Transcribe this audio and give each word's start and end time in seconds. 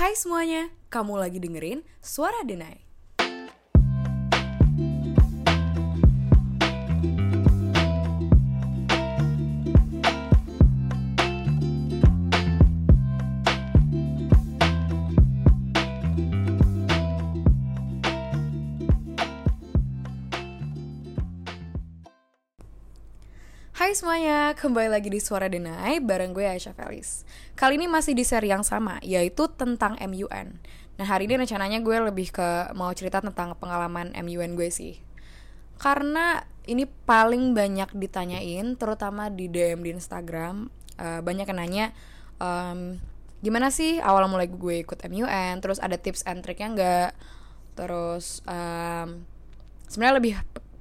Hai 0.00 0.16
semuanya, 0.16 0.72
kamu 0.88 1.20
lagi 1.20 1.36
dengerin 1.44 1.84
Suara 2.00 2.40
Denai. 2.40 2.89
Hai 23.90 23.98
semuanya, 23.98 24.54
kembali 24.54 24.86
lagi 24.86 25.10
di 25.10 25.18
Suara 25.18 25.50
Denai 25.50 25.98
bareng 25.98 26.30
gue 26.30 26.46
Aisyah 26.46 26.78
Felis. 26.78 27.26
Kali 27.58 27.74
ini 27.74 27.90
masih 27.90 28.14
di 28.14 28.22
seri 28.22 28.46
yang 28.46 28.62
sama, 28.62 29.02
yaitu 29.02 29.50
tentang 29.50 29.98
MUN 29.98 30.62
Nah 30.94 31.06
hari 31.10 31.26
ini 31.26 31.34
rencananya 31.34 31.82
gue 31.82 31.98
lebih 31.98 32.30
ke 32.30 32.70
mau 32.78 32.94
cerita 32.94 33.18
tentang 33.18 33.58
pengalaman 33.58 34.14
MUN 34.14 34.54
gue 34.54 34.70
sih. 34.70 35.02
Karena 35.74 36.38
ini 36.70 36.86
paling 36.86 37.50
banyak 37.50 37.90
ditanyain, 37.90 38.78
terutama 38.78 39.26
di 39.26 39.50
DM 39.50 39.82
di 39.82 39.90
Instagram 39.90 40.70
uh, 40.94 41.18
Banyak 41.26 41.50
yang 41.50 41.58
nanya, 41.58 41.86
um, 42.38 42.94
gimana 43.42 43.74
sih 43.74 43.98
awal 43.98 44.30
mulai 44.30 44.46
gue 44.46 44.86
ikut 44.86 45.02
MUN 45.10 45.58
Terus 45.58 45.82
ada 45.82 45.98
tips 45.98 46.22
and 46.30 46.46
triknya 46.46 46.78
nggak? 46.78 47.10
Terus 47.74 48.38
um, 48.46 49.26
sebenarnya 49.90 50.14
lebih 50.22 50.34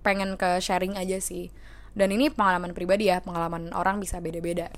pengen 0.06 0.38
ke 0.38 0.62
sharing 0.62 0.94
aja 0.94 1.18
sih 1.18 1.50
dan 2.00 2.16
ini 2.16 2.32
pengalaman 2.32 2.72
pribadi 2.72 3.12
ya 3.12 3.20
pengalaman 3.20 3.76
orang 3.76 4.00
bisa 4.00 4.24
beda-beda 4.24 4.72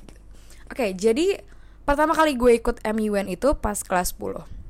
oke 0.74 0.98
jadi 0.98 1.46
pertama 1.86 2.18
kali 2.18 2.34
gue 2.34 2.58
ikut 2.58 2.82
MUN 2.82 3.30
itu 3.30 3.54
pas 3.62 3.78
kelas 3.86 4.18
10 4.18 4.62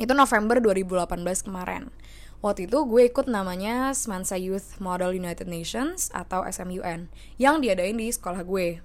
itu 0.00 0.12
November 0.16 0.56
2018 0.56 1.44
kemarin. 1.44 1.92
Waktu 2.40 2.66
itu 2.66 2.78
gue 2.88 3.02
ikut 3.06 3.28
namanya 3.28 3.92
Semansa 3.92 4.40
Youth 4.40 4.80
Model 4.80 5.14
United 5.14 5.46
Nations 5.46 6.08
atau 6.16 6.42
SMUN 6.48 7.12
yang 7.36 7.60
diadain 7.60 7.94
di 7.94 8.08
sekolah 8.08 8.42
gue. 8.42 8.80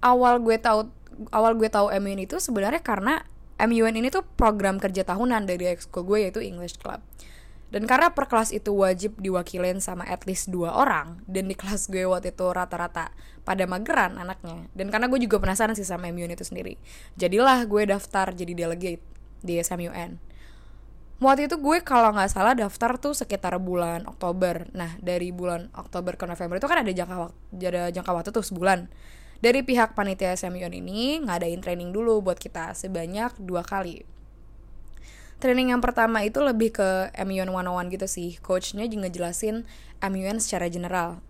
Awal 0.00 0.40
gue 0.40 0.56
tahu 0.56 0.88
awal 1.28 1.54
gue 1.60 1.68
tahu 1.68 1.92
MUN 1.92 2.24
itu 2.24 2.40
sebenarnya 2.40 2.80
karena 2.80 3.22
MUN 3.60 4.00
ini 4.00 4.08
tuh 4.08 4.24
program 4.24 4.80
kerja 4.80 5.04
tahunan 5.04 5.44
dari 5.44 5.68
ekskul 5.68 6.08
gue 6.08 6.24
yaitu 6.24 6.40
English 6.40 6.80
Club 6.80 7.04
dan 7.70 7.86
karena 7.86 8.10
per 8.10 8.26
kelas 8.26 8.50
itu 8.50 8.74
wajib 8.74 9.14
diwakilin 9.22 9.78
sama 9.78 10.02
at 10.10 10.26
least 10.26 10.50
dua 10.50 10.74
orang 10.74 11.22
Dan 11.30 11.46
di 11.46 11.54
kelas 11.54 11.86
gue 11.86 12.02
waktu 12.02 12.34
itu 12.34 12.50
rata-rata 12.50 13.14
pada 13.46 13.64
mageran 13.70 14.18
anaknya. 14.18 14.66
Dan 14.74 14.90
karena 14.90 15.06
gue 15.06 15.22
juga 15.22 15.38
penasaran 15.38 15.78
sih 15.78 15.86
sama 15.86 16.10
MUN 16.10 16.34
itu 16.34 16.42
sendiri. 16.42 16.74
Jadilah 17.14 17.62
gue 17.70 17.86
daftar 17.86 18.34
jadi 18.34 18.52
delegate 18.66 19.02
di 19.40 19.56
SMUN 19.62 20.18
Waktu 21.20 21.52
itu 21.52 21.60
gue 21.60 21.84
kalau 21.84 22.16
nggak 22.16 22.32
salah 22.32 22.56
daftar 22.56 22.96
tuh 22.96 23.12
sekitar 23.12 23.54
bulan 23.60 24.08
Oktober. 24.08 24.66
Nah 24.72 24.96
dari 24.98 25.30
bulan 25.30 25.68
Oktober 25.76 26.16
ke 26.16 26.24
November 26.24 26.56
itu 26.56 26.64
kan 26.64 26.80
ada 26.80 26.90
jangka 26.90 27.16
waktu, 27.28 27.38
ada 27.70 27.82
jangka 27.92 28.10
waktu 28.10 28.30
tuh 28.32 28.40
sebulan. 28.42 28.88
Dari 29.40 29.60
pihak 29.60 29.92
panitia 29.92 30.32
SMUN 30.34 30.74
ini 30.74 31.22
ngadain 31.22 31.60
training 31.60 31.92
dulu 31.92 32.24
buat 32.24 32.40
kita 32.40 32.72
sebanyak 32.72 33.36
dua 33.40 33.60
kali 33.62 34.04
training 35.40 35.72
yang 35.72 35.80
pertama 35.80 36.20
itu 36.22 36.38
lebih 36.44 36.76
ke 36.76 37.10
MUN 37.24 37.50
101 37.50 37.94
gitu 37.96 38.06
sih. 38.06 38.30
Coachnya 38.44 38.84
juga 38.86 39.08
ngejelasin 39.08 39.64
MUN 40.04 40.36
secara 40.38 40.68
general. 40.68 41.24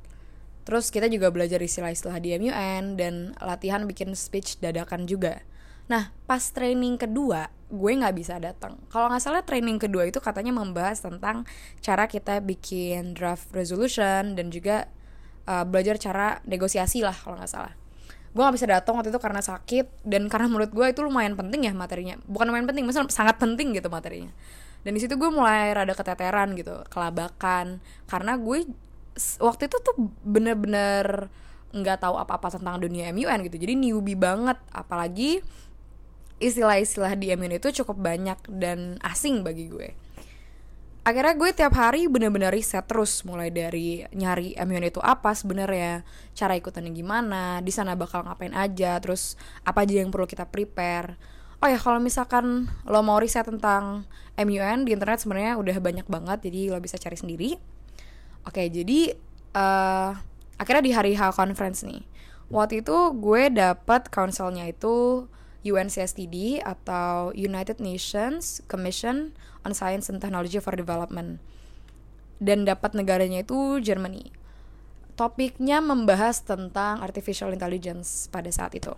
Terus 0.67 0.93
kita 0.93 1.09
juga 1.09 1.33
belajar 1.33 1.63
istilah-istilah 1.63 2.19
di 2.19 2.37
MUN 2.37 2.99
dan 2.99 3.33
latihan 3.41 3.87
bikin 3.87 4.13
speech 4.19 4.61
dadakan 4.61 5.09
juga. 5.09 5.41
Nah, 5.89 6.15
pas 6.29 6.43
training 6.43 7.01
kedua, 7.01 7.51
gue 7.73 7.93
nggak 7.97 8.15
bisa 8.15 8.39
datang. 8.39 8.79
Kalau 8.93 9.11
nggak 9.11 9.23
salah 9.23 9.43
training 9.43 9.81
kedua 9.81 10.07
itu 10.07 10.21
katanya 10.23 10.55
membahas 10.55 11.03
tentang 11.03 11.49
cara 11.83 12.07
kita 12.07 12.39
bikin 12.45 13.17
draft 13.17 13.51
resolution 13.57 14.37
dan 14.37 14.53
juga 14.53 14.87
uh, 15.51 15.65
belajar 15.67 15.99
cara 15.99 16.39
negosiasi 16.47 17.03
lah 17.03 17.17
kalau 17.17 17.41
nggak 17.41 17.51
salah 17.51 17.80
gue 18.31 18.43
gak 18.47 18.55
bisa 18.55 18.69
datang 18.71 18.95
waktu 18.95 19.11
itu 19.11 19.19
karena 19.19 19.43
sakit 19.43 20.07
dan 20.07 20.31
karena 20.31 20.47
menurut 20.47 20.71
gue 20.71 20.87
itu 20.87 21.03
lumayan 21.03 21.35
penting 21.35 21.67
ya 21.67 21.73
materinya. 21.75 22.15
Bukan 22.31 22.47
lumayan 22.47 22.67
penting 22.71 22.87
maksudnya 22.87 23.11
sangat 23.11 23.43
penting 23.43 23.75
gitu 23.75 23.91
materinya. 23.91 24.31
Dan 24.87 24.97
di 24.97 25.01
situ 25.03 25.19
gue 25.19 25.31
mulai 25.35 25.75
rada 25.75 25.93
keteteran 25.93 26.55
gitu 26.55 26.87
kelabakan. 26.89 27.83
Karena 28.07 28.39
gue 28.39 28.71
waktu 29.43 29.63
itu 29.67 29.77
tuh 29.83 29.95
bener-bener 30.23 31.27
nggak 31.71 32.03
tahu 32.03 32.19
apa-apa 32.19 32.55
tentang 32.55 32.79
dunia 32.79 33.11
MUN 33.11 33.47
gitu. 33.51 33.57
Jadi 33.59 33.75
newbie 33.75 34.15
banget. 34.15 34.57
Apalagi 34.71 35.43
istilah-istilah 36.39 37.19
di 37.19 37.35
MUN 37.35 37.59
itu 37.59 37.83
cukup 37.83 37.99
banyak 37.99 38.39
dan 38.47 38.97
asing 39.03 39.43
bagi 39.43 39.69
gue 39.69 39.91
akhirnya 41.01 41.33
gue 41.33 41.51
tiap 41.57 41.73
hari 41.73 42.07
bener-bener 42.13 42.53
riset 42.53 42.85
terus 42.85 43.25
mulai 43.25 43.49
dari 43.49 44.05
nyari 44.13 44.53
MUN 44.61 44.85
itu 44.85 45.01
apa 45.01 45.33
sebenarnya 45.33 46.05
cara 46.37 46.53
ikutannya 46.55 46.93
gimana 46.93 47.65
di 47.65 47.73
sana 47.73 47.97
bakal 47.97 48.21
ngapain 48.29 48.53
aja 48.53 49.01
terus 49.01 49.41
apa 49.65 49.89
aja 49.89 50.05
yang 50.05 50.13
perlu 50.13 50.29
kita 50.29 50.45
prepare. 50.45 51.17
Oh 51.61 51.69
ya 51.69 51.77
kalau 51.77 52.01
misalkan 52.01 52.69
lo 52.89 53.01
mau 53.05 53.21
riset 53.21 53.49
tentang 53.49 54.05
MUN 54.37 54.85
di 54.85 54.97
internet 54.97 55.25
sebenarnya 55.25 55.57
udah 55.57 55.77
banyak 55.81 56.07
banget 56.09 56.39
jadi 56.49 56.73
lo 56.73 56.79
bisa 56.81 57.01
cari 57.01 57.17
sendiri. 57.17 57.51
Oke 58.45 58.69
jadi 58.69 59.17
uh, 59.57 60.17
akhirnya 60.61 60.85
di 60.85 60.93
hari 60.93 61.13
H 61.17 61.33
conference 61.33 61.81
nih. 61.85 62.05
Waktu 62.53 62.85
itu 62.85 62.97
gue 63.17 63.49
dapet 63.49 64.11
counselnya 64.13 64.69
itu 64.69 65.29
UNCSTD 65.65 66.65
atau 66.65 67.33
United 67.37 67.79
Nations 67.85 68.65
Commission 68.65 69.37
on 69.67 69.73
Science 69.77 70.09
and 70.09 70.19
Technology 70.23 70.59
for 70.59 70.75
Development 70.75 71.41
dan 72.41 72.65
dapat 72.65 72.97
negaranya 72.97 73.45
itu 73.45 73.79
Germany. 73.85 74.33
Topiknya 75.15 75.85
membahas 75.85 76.41
tentang 76.41 77.05
artificial 77.05 77.53
intelligence 77.53 78.33
pada 78.33 78.49
saat 78.49 78.73
itu. 78.73 78.97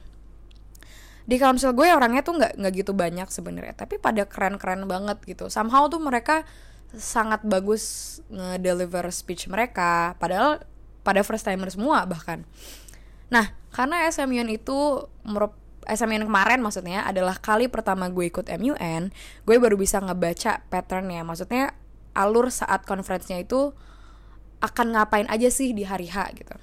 Di 1.27 1.39
council 1.39 1.75
gue 1.75 1.91
orangnya 1.91 2.23
tuh 2.23 2.39
nggak 2.39 2.59
nggak 2.59 2.73
gitu 2.83 2.93
banyak 2.95 3.27
sebenarnya, 3.31 3.75
tapi 3.75 3.99
pada 3.99 4.27
keren-keren 4.27 4.87
banget 4.87 5.19
gitu. 5.27 5.51
Somehow 5.51 5.91
tuh 5.91 6.03
mereka 6.03 6.47
sangat 6.95 7.43
bagus 7.43 8.19
nge-deliver 8.31 9.07
speech 9.11 9.51
mereka, 9.51 10.15
padahal 10.19 10.63
pada 11.03 11.23
first 11.27 11.47
timer 11.47 11.71
semua 11.71 12.07
bahkan. 12.07 12.47
Nah, 13.31 13.55
karena 13.73 14.07
SMUN 14.11 14.51
itu 14.53 15.09
merupakan 15.25 15.62
SMN 15.87 16.31
kemarin 16.31 16.63
maksudnya 16.63 17.03
adalah 17.03 17.39
kali 17.39 17.67
pertama 17.67 18.07
gue 18.09 18.31
ikut 18.31 18.47
MUN, 18.47 19.11
gue 19.43 19.57
baru 19.59 19.75
bisa 19.75 19.99
ngebaca 19.99 20.63
patternnya. 20.71 21.27
Maksudnya 21.27 21.75
alur 22.15 22.53
saat 22.55 22.87
konferensinya 22.87 23.41
itu 23.43 23.75
akan 24.63 24.95
ngapain 24.95 25.27
aja 25.27 25.51
sih 25.51 25.75
di 25.75 25.83
hari 25.83 26.07
H 26.07 26.39
gitu. 26.39 26.55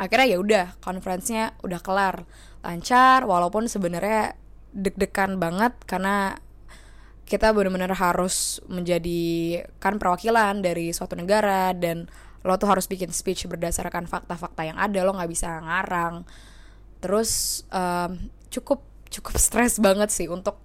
Akhirnya 0.00 0.26
ya 0.26 0.38
udah 0.40 0.66
konferensinya 0.80 1.52
udah 1.60 1.80
kelar 1.84 2.24
lancar 2.64 3.28
walaupun 3.28 3.68
sebenarnya 3.68 4.38
deg-degan 4.72 5.36
banget 5.36 5.76
karena 5.84 6.40
kita 7.28 7.52
benar-benar 7.52 7.92
harus 7.92 8.64
menjadi 8.66 9.62
kan 9.78 10.00
perwakilan 10.00 10.64
dari 10.64 10.90
suatu 10.96 11.14
negara 11.14 11.76
dan 11.76 12.08
lo 12.42 12.58
tuh 12.58 12.72
harus 12.72 12.90
bikin 12.90 13.14
speech 13.14 13.46
berdasarkan 13.46 14.10
fakta-fakta 14.10 14.66
yang 14.66 14.78
ada 14.80 15.06
lo 15.06 15.14
nggak 15.14 15.30
bisa 15.30 15.62
ngarang 15.62 16.26
terus 17.02 17.62
um, 17.74 18.30
cukup 18.48 18.86
cukup 19.10 19.34
stres 19.36 19.82
banget 19.82 20.08
sih 20.08 20.30
untuk 20.30 20.62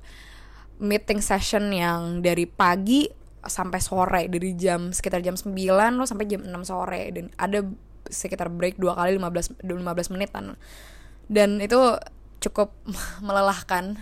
meeting 0.77 1.19
session 1.19 1.73
yang 1.73 2.21
dari 2.21 2.45
pagi 2.45 3.09
sampai 3.41 3.81
sore 3.81 4.29
dari 4.29 4.53
jam 4.53 4.93
sekitar 4.93 5.25
jam 5.25 5.33
9 5.33 5.49
lo 5.97 6.05
sampai 6.05 6.29
jam 6.29 6.45
6 6.45 6.53
sore 6.69 7.09
dan 7.09 7.33
ada 7.41 7.65
sekitar 8.07 8.47
break 8.53 8.79
dua 8.79 8.95
kali 8.95 9.17
15 9.19 9.65
15 9.65 10.13
menitan. 10.15 10.55
Dan 11.27 11.59
itu 11.59 11.99
cukup 12.39 12.71
melelahkan. 13.25 13.99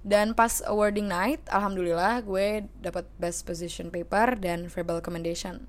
Dan 0.00 0.32
pas 0.32 0.64
awarding 0.64 1.12
night 1.12 1.44
alhamdulillah 1.52 2.24
gue 2.24 2.64
dapat 2.80 3.04
best 3.20 3.44
position 3.44 3.92
paper 3.92 4.40
dan 4.40 4.72
verbal 4.72 5.04
recommendation 5.04 5.68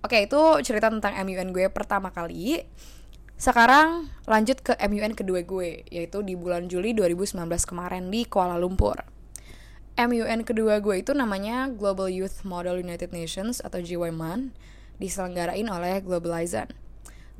oke 0.00 0.16
itu 0.16 0.40
cerita 0.64 0.88
tentang 0.88 1.12
MUN 1.24 1.52
gue 1.52 1.68
pertama 1.68 2.08
kali 2.12 2.64
sekarang 3.40 4.12
lanjut 4.28 4.60
ke 4.60 4.76
MUN 4.76 5.16
kedua 5.16 5.40
gue, 5.40 5.80
yaitu 5.88 6.20
di 6.20 6.36
bulan 6.36 6.68
Juli 6.68 6.92
2019 6.92 7.40
kemarin 7.64 8.12
di 8.12 8.28
Kuala 8.28 8.60
Lumpur. 8.60 9.00
MUN 9.96 10.44
kedua 10.44 10.76
gue 10.84 11.00
itu 11.00 11.16
namanya 11.16 11.72
Global 11.72 12.12
Youth 12.12 12.44
Model 12.44 12.76
United 12.76 13.16
Nations 13.16 13.64
atau 13.64 13.80
GYMAN, 13.80 14.52
diselenggarain 15.00 15.64
oleh 15.72 16.04
Globalization. 16.04 16.68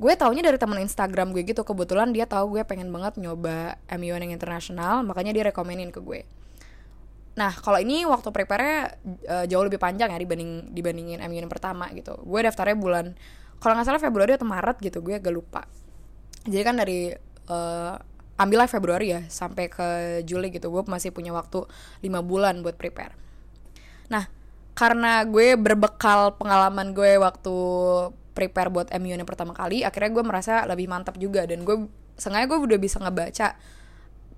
Gue 0.01 0.17
taunya 0.17 0.41
dari 0.41 0.57
teman 0.57 0.81
Instagram 0.81 1.37
gue 1.37 1.45
gitu, 1.45 1.61
kebetulan 1.61 2.09
dia 2.09 2.25
tahu 2.25 2.57
gue 2.57 2.65
pengen 2.65 2.89
banget 2.89 3.21
nyoba 3.21 3.77
MUN 3.93 4.25
yang 4.25 4.33
internasional, 4.33 5.05
makanya 5.05 5.37
dia 5.37 5.53
rekomenin 5.53 5.93
ke 5.93 6.01
gue. 6.01 6.25
Nah, 7.37 7.53
kalau 7.53 7.77
ini 7.77 8.09
waktu 8.09 8.33
prepare 8.33 8.97
uh, 9.29 9.45
jauh 9.45 9.61
lebih 9.61 9.77
panjang 9.77 10.09
ya 10.09 10.17
dibanding 10.17 10.73
dibandingin 10.73 11.21
MUN 11.29 11.45
pertama 11.45 11.93
gitu. 11.93 12.17
Gue 12.25 12.41
daftarnya 12.41 12.73
bulan 12.73 13.13
kalau 13.61 13.77
nggak 13.77 13.85
salah 13.85 14.01
Februari 14.01 14.33
atau 14.33 14.49
Maret 14.49 14.81
gitu, 14.81 15.05
gue 15.05 15.21
agak 15.21 15.29
lupa 15.29 15.69
jadi 16.45 16.63
kan 16.65 16.75
dari 16.81 17.13
uh, 17.49 17.95
ambillah 18.41 18.65
Februari 18.65 19.13
ya 19.13 19.21
sampai 19.29 19.69
ke 19.69 19.87
Juli 20.25 20.49
gitu. 20.49 20.73
Gue 20.73 20.81
masih 20.89 21.13
punya 21.13 21.29
waktu 21.29 21.61
lima 22.01 22.25
bulan 22.25 22.65
buat 22.65 22.73
prepare. 22.73 23.13
Nah 24.09 24.25
karena 24.73 25.21
gue 25.29 25.53
berbekal 25.59 26.33
pengalaman 26.41 26.97
gue 26.97 27.21
waktu 27.21 27.55
prepare 28.33 28.73
buat 28.73 28.87
MU 28.97 29.13
yang 29.13 29.27
pertama 29.27 29.53
kali 29.53 29.85
akhirnya 29.85 30.09
gue 30.09 30.23
merasa 30.25 30.65
lebih 30.65 30.89
mantap 30.89 31.21
juga. 31.21 31.45
Dan 31.45 31.61
gue 31.61 31.85
sengaja 32.17 32.49
gue 32.49 32.57
udah 32.57 32.79
bisa 32.81 32.97
ngebaca 32.97 33.53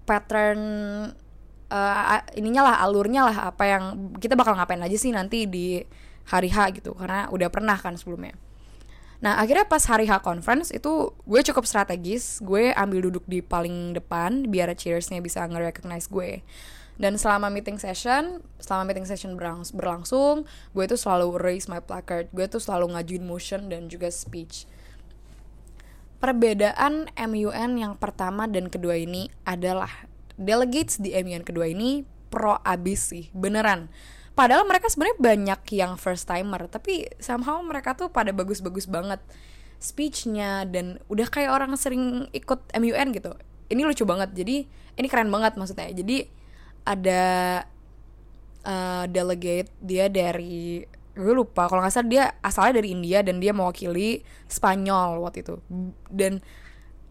pattern 0.03 0.59
uh, 1.71 2.19
ininya 2.35 2.67
lah 2.67 2.75
alurnya 2.83 3.31
lah 3.31 3.37
apa 3.55 3.63
yang 3.63 3.83
kita 4.19 4.35
bakal 4.35 4.59
ngapain 4.59 4.83
aja 4.83 4.97
sih 4.99 5.15
nanti 5.15 5.47
di 5.47 5.79
hari 6.27 6.51
H 6.51 6.75
gitu. 6.75 6.91
Karena 6.91 7.31
udah 7.31 7.47
pernah 7.47 7.79
kan 7.79 7.95
sebelumnya 7.95 8.35
Nah 9.23 9.39
akhirnya 9.39 9.63
pas 9.63 9.87
hari 9.87 10.03
H 10.03 10.19
conference 10.19 10.67
itu 10.75 11.15
gue 11.23 11.41
cukup 11.47 11.63
strategis. 11.63 12.43
Gue 12.43 12.75
ambil 12.75 13.07
duduk 13.07 13.23
di 13.23 13.39
paling 13.39 13.95
depan 13.95 14.51
biar 14.51 14.75
cheersnya 14.75 15.23
bisa 15.23 15.47
nge-recognize 15.47 16.11
gue. 16.11 16.43
Dan 16.99 17.15
selama 17.15 17.47
meeting 17.47 17.79
session 17.79 18.43
selama 18.59 18.91
meeting 18.91 19.07
session 19.07 19.39
berlangsung 19.73 20.43
gue 20.75 20.85
tuh 20.91 20.99
selalu 20.99 21.39
raise 21.39 21.71
my 21.71 21.79
placard. 21.79 22.27
Gue 22.35 22.51
tuh 22.51 22.59
selalu 22.59 22.99
ngajuin 22.99 23.23
motion 23.23 23.71
dan 23.71 23.87
juga 23.87 24.11
speech. 24.11 24.67
Perbedaan 26.19 27.07
MUN 27.15 27.71
yang 27.79 27.95
pertama 27.95 28.43
dan 28.47 28.67
kedua 28.67 28.99
ini 28.99 29.31
adalah 29.47 30.07
delegates 30.35 30.99
di 30.99 31.15
MUN 31.15 31.47
kedua 31.47 31.71
ini 31.71 32.03
pro 32.27 32.59
abis 32.65 33.13
sih 33.13 33.25
beneran 33.31 33.87
padahal 34.33 34.65
mereka 34.65 34.89
sebenarnya 34.89 35.17
banyak 35.21 35.61
yang 35.77 35.93
first 35.97 36.25
timer 36.25 36.65
tapi 36.69 37.05
somehow 37.21 37.61
mereka 37.61 37.93
tuh 37.93 38.09
pada 38.09 38.33
bagus-bagus 38.33 38.89
banget 38.89 39.21
speechnya 39.83 40.63
dan 40.63 40.97
udah 41.11 41.27
kayak 41.27 41.51
orang 41.51 41.75
sering 41.75 42.31
ikut 42.31 42.71
MUN 42.71 43.11
gitu. 43.11 43.35
Ini 43.67 43.83
lucu 43.83 44.07
banget 44.07 44.31
jadi 44.31 44.63
ini 44.95 45.07
keren 45.11 45.27
banget 45.27 45.59
maksudnya. 45.59 45.91
Jadi 45.91 46.23
ada 46.87 47.23
uh, 48.63 49.03
delegate 49.11 49.67
dia 49.83 50.07
dari 50.07 50.87
gue 51.13 51.33
lupa 51.35 51.69
kalau 51.69 51.85
nggak 51.85 51.93
salah 51.93 52.09
dia 52.09 52.23
asalnya 52.41 52.81
dari 52.81 52.89
India 52.89 53.21
dan 53.21 53.37
dia 53.37 53.53
mewakili 53.53 54.23
Spanyol 54.47 55.19
waktu 55.19 55.43
itu. 55.43 55.59
Dan 56.07 56.39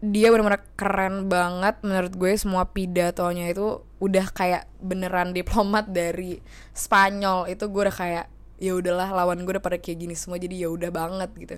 dia 0.03 0.35
benar-benar 0.35 0.67
keren 0.75 1.31
banget 1.31 1.79
menurut 1.79 2.11
gue 2.19 2.35
semua 2.35 2.67
pidatonya 2.67 3.55
itu 3.55 3.79
udah 4.03 4.27
kayak 4.35 4.67
beneran 4.83 5.31
diplomat 5.31 5.87
dari 5.95 6.43
Spanyol. 6.75 7.47
Itu 7.47 7.71
gue 7.71 7.87
udah 7.87 7.95
kayak 7.95 8.25
ya 8.59 8.75
udahlah 8.75 9.15
lawan 9.15 9.47
gue 9.47 9.55
udah 9.55 9.63
pada 9.63 9.79
kayak 9.79 10.03
gini 10.03 10.11
semua 10.11 10.35
jadi 10.35 10.67
ya 10.67 10.69
udah 10.75 10.91
banget 10.91 11.31
gitu. 11.39 11.55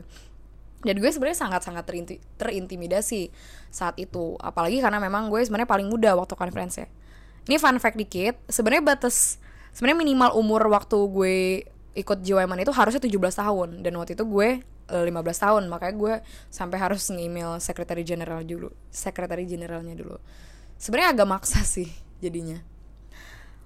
Dan 0.86 1.02
gue 1.02 1.10
sebenarnya 1.10 1.42
sangat-sangat 1.42 1.90
terinti 1.90 2.16
terintimidasi 2.38 3.34
saat 3.74 3.98
itu. 3.98 4.38
Apalagi 4.38 4.78
karena 4.78 5.02
memang 5.02 5.34
gue 5.34 5.42
sebenarnya 5.42 5.66
paling 5.66 5.90
muda 5.90 6.14
waktu 6.14 6.38
konferensi. 6.38 6.86
Ini 7.50 7.58
fun 7.58 7.82
fact 7.82 7.98
dikit 7.98 8.46
sebenarnya 8.46 8.94
batas 8.94 9.42
sebenarnya 9.74 10.06
minimal 10.06 10.38
umur 10.38 10.62
waktu 10.70 10.98
gue 11.10 11.38
ikut 11.98 12.22
JWMAN 12.22 12.62
itu 12.62 12.70
harusnya 12.70 13.02
17 13.02 13.42
tahun. 13.42 13.70
Dan 13.82 13.98
waktu 13.98 14.14
itu 14.14 14.22
gue 14.22 14.62
15 14.90 15.12
eh, 15.12 15.38
tahun. 15.42 15.64
Makanya 15.68 15.96
gue 15.98 16.14
sampai 16.54 16.78
harus 16.78 17.10
nge-email 17.10 17.58
sekretari 17.58 18.06
general 18.06 18.46
dulu 18.46 18.70
sekretari 18.94 19.50
generalnya 19.50 19.98
dulu. 19.98 20.18
Sebenarnya 20.78 21.18
agak 21.18 21.28
maksa 21.30 21.62
sih 21.66 21.90
jadinya. 22.22 22.62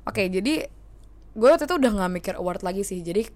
Oke 0.08 0.26
jadi 0.32 0.68
gue 1.36 1.48
waktu 1.48 1.70
itu 1.70 1.76
udah 1.76 1.92
nggak 1.94 2.12
mikir 2.12 2.34
award 2.40 2.64
lagi 2.64 2.88
sih. 2.88 3.00
Jadi 3.04 3.28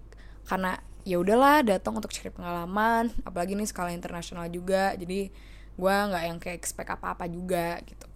karena 0.44 0.80
ya 1.04 1.20
udahlah 1.20 1.60
datang 1.64 1.96
untuk 2.00 2.12
cari 2.12 2.32
pengalaman 2.32 3.12
apalagi 3.28 3.56
nih 3.56 3.68
skala 3.68 3.92
internasional 3.92 4.48
juga. 4.48 4.96
Jadi 4.96 5.28
gue 5.74 5.94
nggak 5.94 6.22
yang 6.24 6.38
kayak 6.40 6.56
expect 6.58 6.88
apa 6.88 7.12
apa 7.16 7.28
juga 7.28 7.80
gitu. 7.84 8.06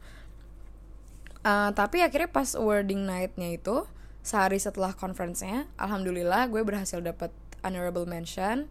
Uh, 1.46 1.70
tapi 1.70 2.02
akhirnya 2.02 2.28
pas 2.28 2.58
awarding 2.58 3.06
nightnya 3.06 3.54
itu 3.54 3.86
sehari 4.26 4.60
setelah 4.60 4.92
conference-nya 4.92 5.70
alhamdulillah 5.80 6.50
gue 6.52 6.60
berhasil 6.60 7.00
dapat 7.00 7.32
honorable 7.64 8.04
mention 8.04 8.68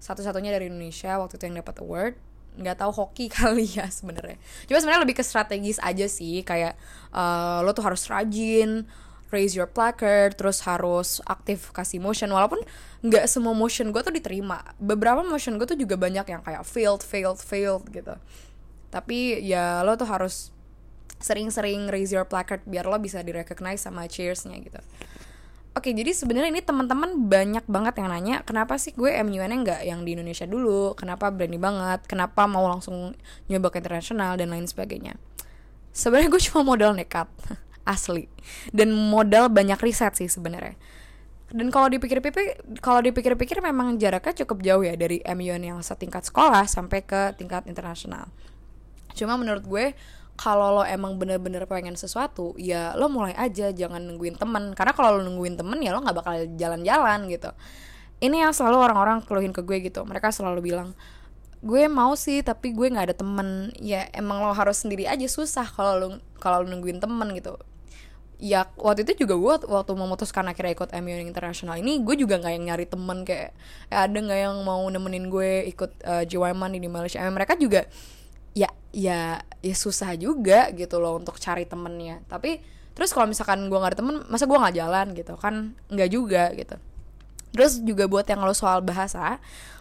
satu-satunya 0.00 0.52
dari 0.52 0.68
Indonesia 0.68 1.16
waktu 1.18 1.40
itu 1.40 1.44
yang 1.48 1.58
dapat 1.60 1.76
award. 1.82 2.14
Nggak 2.56 2.76
tahu 2.80 2.92
hoki 2.92 3.26
kali 3.36 3.66
ya 3.68 3.88
sebenarnya. 3.88 4.40
Cuma 4.68 4.78
sebenarnya 4.80 5.02
lebih 5.04 5.16
ke 5.18 5.24
strategis 5.24 5.78
aja 5.82 6.06
sih 6.08 6.42
kayak 6.46 6.78
uh, 7.12 7.64
lo 7.64 7.72
tuh 7.76 7.84
harus 7.84 8.06
rajin 8.08 8.88
raise 9.34 9.58
your 9.58 9.66
placard 9.66 10.38
terus 10.38 10.62
harus 10.62 11.18
aktif 11.26 11.74
kasih 11.74 11.98
motion. 11.98 12.30
Walaupun 12.30 12.62
nggak 13.02 13.26
semua 13.26 13.52
motion 13.52 13.90
gue 13.90 14.02
tuh 14.02 14.14
diterima. 14.14 14.62
Beberapa 14.78 15.26
motion 15.26 15.58
gue 15.58 15.66
tuh 15.66 15.78
juga 15.78 15.98
banyak 15.98 16.26
yang 16.26 16.42
kayak 16.46 16.62
failed 16.62 17.02
failed 17.02 17.40
failed 17.42 17.84
gitu. 17.90 18.14
Tapi 18.88 19.42
ya 19.44 19.82
lo 19.82 19.98
tuh 19.98 20.08
harus 20.08 20.54
sering-sering 21.16 21.88
raise 21.88 22.12
your 22.12 22.28
placard 22.28 22.60
biar 22.68 22.84
lo 22.84 23.00
bisa 23.00 23.24
direcognize 23.24 23.80
sama 23.80 24.04
cheersnya 24.04 24.60
gitu 24.60 24.80
Oke, 25.76 25.92
jadi 25.92 26.08
sebenarnya 26.16 26.48
ini 26.56 26.64
teman-teman 26.64 27.28
banyak 27.28 27.68
banget 27.68 28.00
yang 28.00 28.08
nanya, 28.08 28.40
kenapa 28.48 28.80
sih 28.80 28.96
gue 28.96 29.12
MUN-nya 29.12 29.60
nggak 29.60 29.80
yang 29.84 30.08
di 30.08 30.16
Indonesia 30.16 30.48
dulu? 30.48 30.96
Kenapa 30.96 31.28
berani 31.28 31.60
banget? 31.60 32.08
Kenapa 32.08 32.48
mau 32.48 32.64
langsung 32.64 33.12
nyoba 33.52 33.68
ke 33.68 33.84
internasional 33.84 34.40
dan 34.40 34.56
lain 34.56 34.64
sebagainya? 34.64 35.20
Sebenarnya 35.92 36.32
gue 36.32 36.40
cuma 36.48 36.64
modal 36.64 36.96
nekat, 36.96 37.28
asli. 37.84 38.24
Dan 38.72 38.96
modal 38.96 39.52
banyak 39.52 39.76
riset 39.84 40.16
sih 40.16 40.32
sebenarnya. 40.32 40.80
Dan 41.52 41.68
kalau 41.68 41.92
dipikir-pikir, 41.92 42.80
kalau 42.80 43.04
dipikir-pikir 43.04 43.60
memang 43.60 44.00
jaraknya 44.00 44.48
cukup 44.48 44.64
jauh 44.64 44.80
ya 44.80 44.96
dari 44.96 45.20
MUN 45.28 45.60
yang 45.60 45.78
setingkat 45.84 46.24
sekolah 46.24 46.64
sampai 46.64 47.04
ke 47.04 47.36
tingkat 47.36 47.68
internasional. 47.68 48.32
Cuma 49.12 49.36
menurut 49.36 49.68
gue 49.68 49.92
kalau 50.36 50.80
lo 50.80 50.82
emang 50.84 51.16
bener-bener 51.16 51.64
pengen 51.64 51.96
sesuatu 51.96 52.52
ya 52.60 52.92
lo 52.92 53.08
mulai 53.08 53.32
aja 53.34 53.72
jangan 53.72 54.04
nungguin 54.04 54.36
temen. 54.36 54.76
Karena 54.76 54.92
kalau 54.92 55.18
lo 55.18 55.20
nungguin 55.24 55.56
temen 55.56 55.80
ya 55.80 55.96
lo 55.96 56.04
nggak 56.04 56.16
bakal 56.16 56.34
jalan-jalan 56.54 57.26
gitu. 57.32 57.50
Ini 58.20 58.48
yang 58.48 58.52
selalu 58.52 58.76
orang-orang 58.80 59.24
keluhin 59.24 59.52
ke 59.56 59.64
gue 59.64 59.80
gitu. 59.88 60.04
Mereka 60.04 60.30
selalu 60.30 60.72
bilang 60.72 60.92
gue 61.64 61.88
mau 61.88 62.12
sih 62.14 62.44
tapi 62.44 62.76
gue 62.76 62.92
nggak 62.92 63.12
ada 63.12 63.16
temen. 63.16 63.72
Ya 63.80 64.06
emang 64.12 64.44
lo 64.44 64.52
harus 64.52 64.84
sendiri 64.84 65.08
aja 65.08 65.24
susah 65.24 65.64
kalau 65.72 65.96
lo 65.96 66.08
kalau 66.36 66.62
lo 66.62 66.68
nungguin 66.68 67.00
temen 67.00 67.32
gitu. 67.32 67.56
Ya 68.36 68.68
waktu 68.76 69.08
itu 69.08 69.24
juga 69.24 69.40
gue 69.40 69.54
waktu 69.72 69.92
memutuskan 69.96 70.44
akhirnya 70.52 70.76
ikut 70.76 70.92
MU 71.00 71.16
internasional 71.24 71.80
ini 71.80 72.04
gue 72.04 72.20
juga 72.20 72.36
nggak 72.36 72.52
yang 72.52 72.64
nyari 72.68 72.84
temen 72.84 73.24
kayak 73.24 73.56
eh, 73.88 73.96
ada 73.96 74.12
nggak 74.12 74.40
yang 74.44 74.60
mau 74.60 74.84
nemenin 74.92 75.32
gue 75.32 75.64
ikut 75.72 76.04
uh, 76.04 76.20
eh, 76.20 76.24
JWMAN 76.28 76.76
di 76.76 76.84
Malaysia? 76.92 77.24
Mereka 77.24 77.56
juga 77.56 77.88
ya 78.96 79.44
ya 79.60 79.76
susah 79.76 80.16
juga 80.16 80.72
gitu 80.72 80.96
loh 80.96 81.20
untuk 81.20 81.36
cari 81.36 81.68
temennya. 81.68 82.24
Tapi 82.24 82.64
terus 82.96 83.12
kalau 83.12 83.28
misalkan 83.28 83.68
gue 83.68 83.76
gak 83.76 83.92
ada 83.92 83.98
temen 84.00 84.24
masa 84.32 84.48
gue 84.48 84.56
nggak 84.56 84.76
jalan 84.80 85.06
gitu 85.12 85.34
kan? 85.36 85.76
Nggak 85.92 86.08
juga 86.08 86.44
gitu. 86.56 86.76
Terus 87.52 87.72
juga 87.84 88.08
buat 88.08 88.24
yang 88.24 88.40
lo 88.40 88.56
soal 88.56 88.80
bahasa 88.80 89.36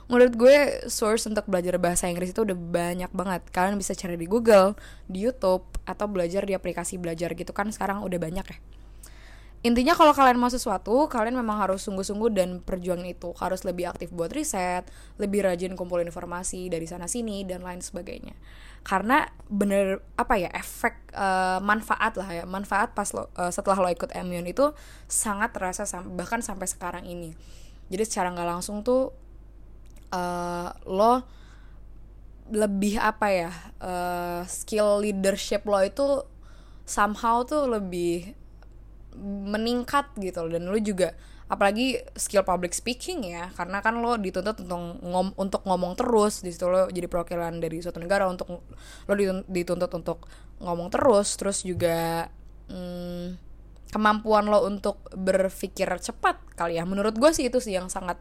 menurut 0.06 0.38
gue 0.38 0.86
source 0.86 1.26
untuk 1.26 1.50
belajar 1.50 1.82
bahasa 1.82 2.06
Inggris 2.12 2.36
itu 2.36 2.44
udah 2.44 2.54
banyak 2.54 3.12
banget. 3.16 3.42
Kalian 3.56 3.80
bisa 3.80 3.96
cari 3.96 4.20
di 4.20 4.28
Google 4.28 4.76
di 5.08 5.24
YouTube 5.24 5.64
atau 5.88 6.06
belajar 6.12 6.44
di 6.44 6.52
aplikasi 6.52 7.00
belajar 7.00 7.32
gitu 7.34 7.56
kan 7.56 7.72
sekarang 7.72 8.04
udah 8.04 8.20
banyak 8.20 8.46
ya 8.46 8.60
Intinya 9.66 9.98
kalau 9.98 10.14
kalian 10.14 10.38
mau 10.38 10.54
sesuatu, 10.54 11.10
kalian 11.10 11.42
memang 11.42 11.58
harus 11.58 11.82
sungguh-sungguh 11.90 12.30
dan 12.38 12.62
perjuangin 12.62 13.18
itu. 13.18 13.34
Harus 13.42 13.66
lebih 13.66 13.90
aktif 13.90 14.14
buat 14.14 14.30
riset, 14.30 14.86
lebih 15.18 15.42
rajin 15.42 15.74
kumpulin 15.74 16.06
informasi 16.06 16.70
dari 16.70 16.86
sana 16.86 17.10
sini 17.10 17.42
dan 17.50 17.66
lain 17.66 17.82
sebagainya. 17.82 18.38
Karena 18.86 19.26
bener 19.50 20.06
apa 20.22 20.38
ya 20.38 20.54
efek 20.54 21.10
uh, 21.18 21.58
manfaat 21.66 22.14
lah 22.14 22.30
ya, 22.30 22.46
manfaat 22.46 22.94
pas 22.94 23.10
lo 23.10 23.26
uh, 23.34 23.50
setelah 23.50 23.82
lo 23.82 23.90
ikut 23.90 24.14
Emion 24.14 24.46
itu 24.46 24.70
sangat 25.10 25.58
terasa 25.58 25.90
sam 25.90 26.14
bahkan 26.14 26.46
sampai 26.46 26.70
sekarang 26.70 27.10
ini. 27.10 27.34
Jadi 27.90 28.06
secara 28.06 28.30
nggak 28.38 28.46
langsung 28.46 28.86
tuh 28.86 29.18
uh, 30.14 30.70
lo 30.86 31.26
lebih 32.54 33.02
apa 33.02 33.28
ya 33.34 33.52
uh, 33.82 34.46
skill 34.46 35.02
leadership 35.02 35.66
lo 35.66 35.82
itu 35.82 36.22
somehow 36.86 37.42
tuh 37.42 37.66
lebih 37.66 38.38
meningkat 39.24 40.12
gitu 40.20 40.46
loh. 40.46 40.52
Dan 40.52 40.68
lu 40.70 40.80
juga 40.80 41.16
apalagi 41.46 42.02
skill 42.18 42.42
public 42.42 42.74
speaking 42.74 43.22
ya 43.22 43.54
karena 43.54 43.78
kan 43.78 44.02
lo 44.02 44.18
dituntut 44.18 44.66
untuk 44.66 44.98
ngom 45.06 45.30
untuk 45.38 45.62
ngomong 45.62 45.94
terus 45.94 46.42
di 46.42 46.50
situ 46.50 46.66
lo 46.66 46.90
jadi 46.90 47.06
perwakilan 47.06 47.62
dari 47.62 47.86
suatu 47.86 48.02
negara 48.02 48.26
untuk 48.26 48.66
lo 49.06 49.14
dituntut 49.46 49.94
untuk 49.94 50.26
ngomong 50.58 50.90
terus 50.90 51.38
terus 51.38 51.62
juga 51.62 52.26
hmm, 52.66 53.38
kemampuan 53.96 54.52
lo 54.52 54.68
untuk 54.68 55.00
berpikir 55.16 55.88
cepat 56.04 56.36
kali 56.60 56.76
ya. 56.76 56.84
Menurut 56.84 57.16
gue 57.16 57.32
sih 57.32 57.48
itu 57.48 57.64
sih 57.64 57.80
yang 57.80 57.88
sangat 57.88 58.20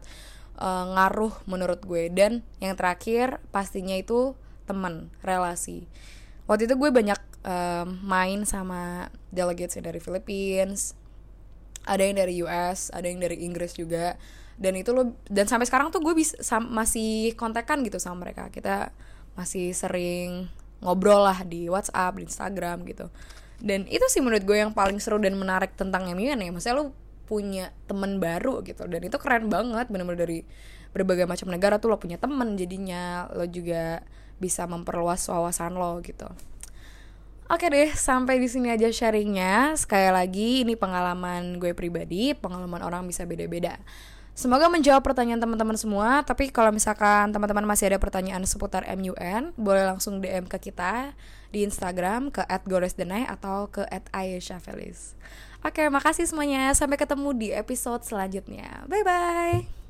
uh, 0.55 0.87
ngaruh 0.95 1.35
menurut 1.51 1.83
gue. 1.83 2.07
Dan 2.07 2.47
yang 2.63 2.79
terakhir 2.79 3.43
pastinya 3.51 3.99
itu 3.99 4.39
teman 4.63 5.11
relasi. 5.19 5.91
Waktu 6.47 6.71
itu 6.71 6.79
gue 6.79 6.89
banyak 6.95 7.19
um, 7.45 8.01
main 8.01 8.41
sama 8.43 9.13
delegates 9.29 9.77
dari 9.77 10.01
Philippines 10.01 10.97
ada 11.85 12.01
yang 12.01 12.17
dari 12.17 12.41
US 12.41 12.89
ada 12.89 13.05
yang 13.05 13.21
dari 13.21 13.45
Inggris 13.45 13.77
juga 13.77 14.17
dan 14.57 14.73
itu 14.73 14.89
lo 14.95 15.13
dan 15.29 15.45
sampai 15.45 15.69
sekarang 15.69 15.93
tuh 15.93 16.01
gue 16.01 16.17
bisa 16.17 16.57
masih 16.59 17.37
kontekan 17.37 17.85
gitu 17.85 18.01
sama 18.01 18.25
mereka 18.25 18.49
kita 18.49 18.89
masih 19.35 19.75
sering 19.75 20.49
ngobrol 20.79 21.23
lah 21.23 21.43
di 21.43 21.67
WhatsApp, 21.67 22.15
di 22.17 22.23
Instagram 22.27 22.87
gitu. 22.87 23.11
Dan 23.59 23.87
itu 23.87 24.03
sih 24.11 24.19
menurut 24.19 24.43
gue 24.43 24.57
yang 24.59 24.71
paling 24.75 24.99
seru 24.99 25.19
dan 25.19 25.35
menarik 25.39 25.75
tentang 25.79 26.07
MUN 26.11 26.39
ya. 26.39 26.51
Maksudnya 26.51 26.75
lu 26.75 26.91
punya 27.25 27.73
temen 27.89 28.21
baru 28.21 28.61
gitu 28.61 28.85
dan 28.85 29.01
itu 29.01 29.17
keren 29.17 29.49
banget 29.49 29.89
bener-bener 29.89 30.29
dari 30.29 30.39
berbagai 30.93 31.25
macam 31.25 31.49
negara 31.49 31.81
tuh 31.81 31.89
lo 31.89 31.97
punya 31.97 32.21
temen 32.21 32.53
jadinya 32.53 33.25
lo 33.33 33.49
juga 33.49 34.05
bisa 34.37 34.69
memperluas 34.69 35.25
wawasan 35.25 35.73
lo 35.73 35.97
gitu. 36.05 36.29
Oke 37.45 37.69
deh, 37.69 37.93
sampai 37.93 38.41
di 38.41 38.49
sini 38.49 38.73
aja 38.73 38.89
sharingnya. 38.89 39.77
Sekali 39.77 40.09
lagi, 40.09 40.65
ini 40.65 40.73
pengalaman 40.73 41.61
gue 41.61 41.77
pribadi, 41.77 42.33
pengalaman 42.33 42.81
orang 42.81 43.05
bisa 43.05 43.21
beda-beda. 43.29 43.77
Semoga 44.35 44.67
menjawab 44.67 44.99
pertanyaan 44.99 45.39
teman-teman 45.39 45.79
semua. 45.79 46.25
Tapi 46.25 46.51
kalau 46.51 46.73
misalkan 46.73 47.31
teman-teman 47.31 47.63
masih 47.63 47.93
ada 47.93 48.01
pertanyaan 48.01 48.43
seputar 48.43 48.83
MUN, 48.97 49.55
boleh 49.55 49.87
langsung 49.87 50.19
DM 50.19 50.49
ke 50.49 50.57
kita 50.59 51.15
di 51.53 51.63
Instagram 51.63 52.33
ke 52.33 52.43
@goresdenai 52.67 53.29
atau 53.29 53.71
ke 53.71 53.87
@ayeshafelis. 54.11 55.15
Oke, 55.63 55.87
makasih 55.87 56.27
semuanya. 56.27 56.73
Sampai 56.75 56.99
ketemu 56.99 57.31
di 57.31 57.47
episode 57.55 58.03
selanjutnya. 58.03 58.83
Bye 58.89 59.05
bye. 59.07 59.84